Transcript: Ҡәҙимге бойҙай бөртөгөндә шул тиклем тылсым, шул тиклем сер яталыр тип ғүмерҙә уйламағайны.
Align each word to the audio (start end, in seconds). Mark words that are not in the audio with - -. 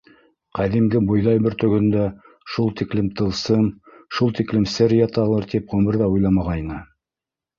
Ҡәҙимге 0.59 1.01
бойҙай 1.09 1.41
бөртөгөндә 1.47 2.05
шул 2.53 2.71
тиклем 2.79 3.11
тылсым, 3.19 3.69
шул 4.19 4.33
тиклем 4.39 4.65
сер 4.77 4.97
яталыр 5.01 5.47
тип 5.53 5.69
ғүмерҙә 5.75 6.11
уйламағайны. 6.15 6.83